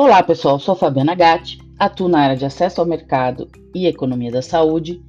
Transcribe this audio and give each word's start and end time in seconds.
Olá 0.00 0.22
pessoal, 0.22 0.60
sou 0.60 0.76
Fabiana 0.76 1.12
Gatti, 1.12 1.58
atuo 1.76 2.06
na 2.06 2.20
área 2.20 2.36
de 2.36 2.44
acesso 2.44 2.80
ao 2.80 2.86
mercado 2.86 3.48
e 3.74 3.88
economia 3.88 4.30
da 4.30 4.40
saúde 4.40 5.02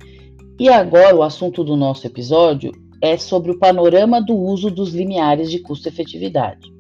e 0.59 0.67
agora 0.67 1.15
o 1.15 1.21
assunto 1.21 1.63
do 1.63 1.77
nosso 1.77 2.07
episódio 2.07 2.71
é 2.99 3.15
sobre 3.15 3.51
o 3.51 3.59
panorama 3.59 4.19
do 4.19 4.35
uso 4.35 4.71
dos 4.71 4.91
limiares 4.91 5.51
de 5.51 5.59
custo-efetividade. 5.59 6.73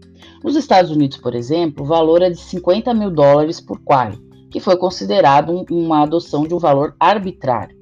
Nos 0.43 0.55
Estados 0.55 0.89
Unidos, 0.89 1.17
por 1.17 1.35
exemplo, 1.35 1.83
o 1.83 1.87
valor 1.87 2.23
é 2.23 2.31
de 2.31 2.39
50 2.39 2.91
mil 2.95 3.11
dólares 3.11 3.61
por 3.61 3.79
quali, 3.83 4.17
que 4.49 4.59
foi 4.59 4.75
considerado 4.75 5.63
uma 5.69 6.01
adoção 6.01 6.47
de 6.47 6.55
um 6.55 6.57
valor 6.57 6.95
arbitrário. 6.99 7.77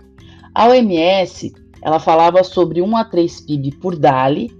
A 0.53 0.67
OMS 0.67 1.53
ela 1.81 2.01
falava 2.01 2.43
sobre 2.43 2.81
1 2.81 2.97
a 2.97 3.05
3 3.05 3.45
PIB 3.45 3.77
por 3.77 3.97
DALI 3.97 4.51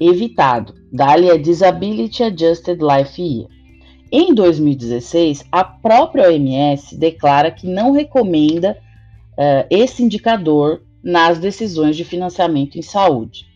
evitado. 0.00 0.74
DALI 0.92 1.30
é 1.30 1.36
Disability 1.36 2.22
Adjusted 2.22 2.80
Life 2.80 3.20
Year. 3.20 3.57
Em 4.10 4.34
2016, 4.34 5.44
a 5.52 5.62
própria 5.62 6.28
OMS 6.28 6.96
declara 6.96 7.50
que 7.50 7.66
não 7.66 7.92
recomenda 7.92 8.78
uh, 9.32 9.66
esse 9.68 10.02
indicador 10.02 10.82
nas 11.02 11.38
decisões 11.38 11.94
de 11.94 12.04
financiamento 12.04 12.78
em 12.78 12.82
saúde. 12.82 13.46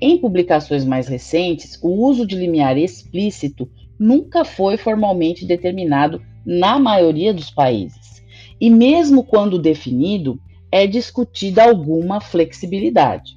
Em 0.00 0.18
publicações 0.18 0.84
mais 0.84 1.08
recentes, 1.08 1.78
o 1.82 1.88
uso 1.88 2.24
de 2.24 2.36
limiar 2.36 2.78
explícito 2.78 3.68
nunca 3.98 4.44
foi 4.44 4.76
formalmente 4.76 5.44
determinado 5.44 6.22
na 6.46 6.78
maioria 6.78 7.34
dos 7.34 7.50
países. 7.50 8.22
E 8.60 8.70
mesmo 8.70 9.24
quando 9.24 9.58
definido, 9.58 10.40
é 10.70 10.86
discutida 10.86 11.64
alguma 11.64 12.20
flexibilidade. 12.20 13.36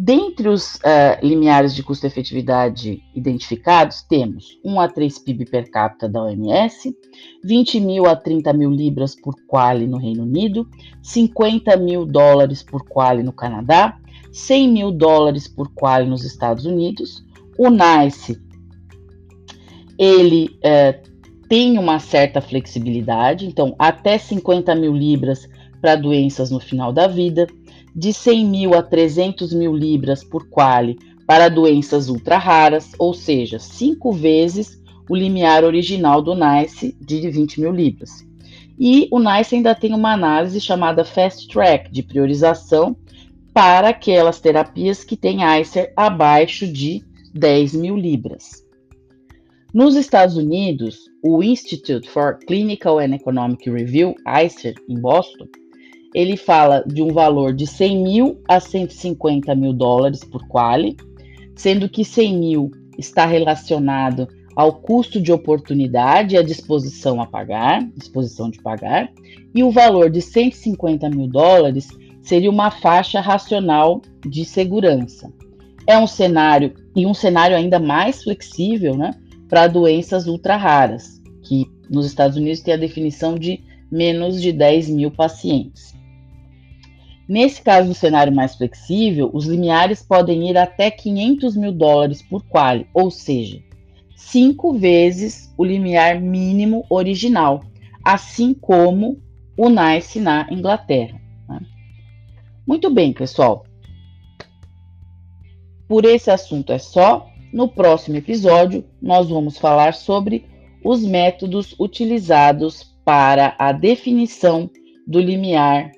Dentre 0.00 0.48
os 0.48 0.76
uh, 0.76 1.18
limiares 1.24 1.74
de 1.74 1.82
custo-efetividade 1.82 3.02
identificados, 3.16 4.00
temos 4.02 4.56
1 4.64 4.80
a 4.80 4.86
3 4.86 5.18
PIB 5.18 5.44
per 5.46 5.68
capita 5.72 6.08
da 6.08 6.22
OMS, 6.22 6.96
20 7.42 7.80
mil 7.80 8.06
a 8.06 8.14
30 8.14 8.52
mil 8.52 8.70
libras 8.70 9.16
por 9.16 9.34
quali 9.48 9.88
no 9.88 9.98
Reino 9.98 10.22
Unido, 10.22 10.68
50 11.02 11.76
mil 11.78 12.06
dólares 12.06 12.62
por 12.62 12.86
quali 12.86 13.24
no 13.24 13.32
Canadá, 13.32 13.98
100 14.30 14.68
mil 14.68 14.92
dólares 14.92 15.48
por 15.48 15.68
quali 15.74 16.08
nos 16.08 16.24
Estados 16.24 16.64
Unidos. 16.64 17.26
O 17.58 17.68
NICE, 17.68 18.40
ele 19.98 20.56
uh, 20.58 21.48
tem 21.48 21.76
uma 21.76 21.98
certa 21.98 22.40
flexibilidade, 22.40 23.46
então 23.46 23.74
até 23.76 24.16
50 24.16 24.76
mil 24.76 24.94
libras 24.94 25.48
para 25.80 25.96
doenças 25.96 26.52
no 26.52 26.60
final 26.60 26.92
da 26.92 27.08
vida, 27.08 27.48
de 27.94 28.12
100 28.12 28.46
mil 28.46 28.74
a 28.74 28.82
300 28.82 29.52
mil 29.52 29.74
libras 29.74 30.22
por 30.22 30.48
quali 30.48 30.98
para 31.26 31.48
doenças 31.48 32.08
ultra 32.08 32.38
raras, 32.38 32.92
ou 32.98 33.12
seja, 33.12 33.58
cinco 33.58 34.12
vezes 34.12 34.82
o 35.08 35.16
limiar 35.16 35.64
original 35.64 36.22
do 36.22 36.34
NICE 36.34 36.96
de 37.00 37.30
20 37.30 37.60
mil 37.60 37.72
libras. 37.72 38.26
E 38.78 39.08
o 39.10 39.18
NICE 39.18 39.56
ainda 39.56 39.74
tem 39.74 39.92
uma 39.92 40.12
análise 40.12 40.60
chamada 40.60 41.04
Fast 41.04 41.48
Track 41.48 41.90
de 41.90 42.02
priorização 42.02 42.96
para 43.52 43.88
aquelas 43.88 44.40
terapias 44.40 45.02
que 45.02 45.16
têm 45.16 45.40
ICER 45.60 45.92
abaixo 45.96 46.66
de 46.66 47.02
10 47.34 47.74
mil 47.74 47.96
libras. 47.96 48.64
Nos 49.74 49.96
Estados 49.96 50.36
Unidos, 50.36 51.10
o 51.22 51.42
Institute 51.42 52.08
for 52.08 52.38
Clinical 52.46 53.00
and 53.00 53.14
Economic 53.14 53.68
Review, 53.68 54.14
ICER, 54.26 54.74
em 54.88 54.98
Boston, 54.98 55.46
ele 56.14 56.36
fala 56.36 56.82
de 56.86 57.02
um 57.02 57.12
valor 57.12 57.52
de 57.52 57.66
100 57.66 58.02
mil 58.02 58.42
a 58.48 58.60
150 58.60 59.54
mil 59.54 59.72
dólares 59.72 60.24
por 60.24 60.46
quali, 60.48 60.96
sendo 61.54 61.88
que 61.88 62.04
100 62.04 62.36
mil 62.36 62.70
está 62.96 63.26
relacionado 63.26 64.28
ao 64.56 64.72
custo 64.72 65.20
de 65.20 65.30
oportunidade 65.30 66.34
e 66.34 66.38
à 66.38 66.42
disposição 66.42 67.20
a 67.20 67.26
pagar, 67.26 67.88
disposição 67.96 68.50
de 68.50 68.60
pagar, 68.60 69.08
e 69.54 69.62
o 69.62 69.70
valor 69.70 70.10
de 70.10 70.20
150 70.20 71.08
mil 71.10 71.28
dólares 71.28 71.88
seria 72.20 72.50
uma 72.50 72.70
faixa 72.70 73.20
racional 73.20 74.02
de 74.26 74.44
segurança. 74.44 75.32
É 75.86 75.96
um 75.96 76.06
cenário 76.06 76.74
e 76.94 77.06
um 77.06 77.14
cenário 77.14 77.56
ainda 77.56 77.78
mais 77.78 78.24
flexível, 78.24 78.96
né, 78.96 79.12
para 79.48 79.68
doenças 79.68 80.26
ultra 80.26 80.56
raras, 80.56 81.22
que 81.42 81.66
nos 81.88 82.04
Estados 82.04 82.36
Unidos 82.36 82.60
tem 82.60 82.74
a 82.74 82.78
definição 82.78 83.36
de 83.36 83.62
menos 83.90 84.42
de 84.42 84.52
10 84.52 84.90
mil 84.90 85.10
pacientes. 85.10 85.94
Nesse 87.28 87.60
caso 87.60 87.88
do 87.88 87.94
cenário 87.94 88.34
mais 88.34 88.54
flexível, 88.54 89.30
os 89.34 89.44
limiares 89.44 90.02
podem 90.02 90.48
ir 90.48 90.56
até 90.56 90.90
500 90.90 91.56
mil 91.56 91.72
dólares 91.72 92.22
por 92.22 92.42
quali, 92.44 92.86
ou 92.94 93.10
seja, 93.10 93.62
cinco 94.16 94.72
vezes 94.72 95.52
o 95.58 95.62
limiar 95.62 96.18
mínimo 96.20 96.86
original, 96.88 97.62
assim 98.02 98.54
como 98.54 99.20
o 99.58 99.68
NICE 99.68 100.20
na 100.20 100.46
Inglaterra. 100.50 101.20
Né? 101.46 101.60
Muito 102.66 102.88
bem, 102.88 103.12
pessoal. 103.12 103.66
Por 105.86 106.06
esse 106.06 106.30
assunto 106.30 106.72
é 106.72 106.78
só. 106.78 107.28
No 107.50 107.66
próximo 107.66 108.16
episódio, 108.16 108.84
nós 109.00 109.30
vamos 109.30 109.56
falar 109.56 109.94
sobre 109.94 110.44
os 110.84 111.02
métodos 111.02 111.74
utilizados 111.78 112.94
para 113.06 113.56
a 113.58 113.72
definição 113.72 114.70
do 115.06 115.18
limiar 115.18 115.90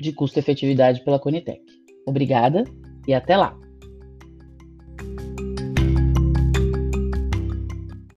de 0.00 0.12
custo-efetividade 0.12 1.04
pela 1.04 1.18
Conitec. 1.18 1.60
Obrigada 2.06 2.64
e 3.06 3.14
até 3.14 3.36
lá! 3.36 3.56